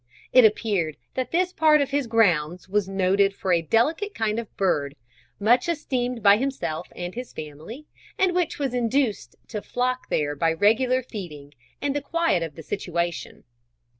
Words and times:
It 0.33 0.45
appeared 0.45 0.97
that 1.13 1.29
this 1.29 1.53
part 1.53 1.79
of 1.79 1.91
his 1.91 2.07
grounds 2.07 2.67
was 2.67 2.89
noted 2.89 3.35
for 3.35 3.53
a 3.53 3.61
delicate 3.61 4.15
kind 4.15 4.39
of 4.39 4.57
bird, 4.57 4.95
much 5.39 5.69
esteemed 5.69 6.23
by 6.23 6.37
himself 6.37 6.87
and 6.95 7.13
his 7.13 7.31
family, 7.33 7.85
and 8.17 8.33
which 8.33 8.57
was 8.57 8.73
induced 8.73 9.35
to 9.49 9.61
flock 9.61 10.09
there 10.09 10.35
by 10.35 10.53
regular 10.53 11.03
feeding 11.03 11.53
and 11.83 11.95
the 11.95 12.01
quiet 12.01 12.41
of 12.41 12.55
the 12.55 12.63
situation. 12.63 13.43